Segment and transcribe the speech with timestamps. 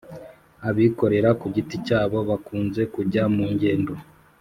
[0.69, 3.93] abikorera ku giti cyabo bakunze kujya mu ngendo,